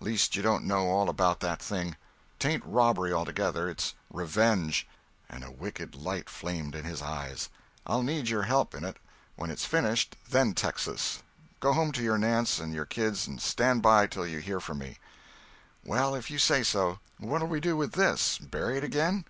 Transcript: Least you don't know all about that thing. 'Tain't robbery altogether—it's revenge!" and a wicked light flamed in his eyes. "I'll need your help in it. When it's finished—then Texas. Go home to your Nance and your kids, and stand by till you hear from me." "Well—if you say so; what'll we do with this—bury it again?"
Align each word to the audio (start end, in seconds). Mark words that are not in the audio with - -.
Least 0.00 0.34
you 0.34 0.42
don't 0.42 0.64
know 0.64 0.88
all 0.88 1.08
about 1.08 1.38
that 1.38 1.62
thing. 1.62 1.94
'Tain't 2.40 2.64
robbery 2.66 3.12
altogether—it's 3.12 3.94
revenge!" 4.10 4.88
and 5.28 5.44
a 5.44 5.52
wicked 5.52 5.94
light 5.94 6.28
flamed 6.28 6.74
in 6.74 6.82
his 6.84 7.00
eyes. 7.00 7.48
"I'll 7.86 8.02
need 8.02 8.28
your 8.28 8.42
help 8.42 8.74
in 8.74 8.82
it. 8.84 8.96
When 9.36 9.52
it's 9.52 9.64
finished—then 9.66 10.54
Texas. 10.54 11.22
Go 11.60 11.72
home 11.74 11.92
to 11.92 12.02
your 12.02 12.18
Nance 12.18 12.58
and 12.58 12.74
your 12.74 12.86
kids, 12.86 13.28
and 13.28 13.40
stand 13.40 13.80
by 13.80 14.08
till 14.08 14.26
you 14.26 14.40
hear 14.40 14.58
from 14.58 14.78
me." 14.78 14.98
"Well—if 15.84 16.28
you 16.28 16.38
say 16.40 16.64
so; 16.64 16.98
what'll 17.18 17.46
we 17.46 17.60
do 17.60 17.76
with 17.76 17.92
this—bury 17.92 18.78
it 18.78 18.82
again?" 18.82 19.26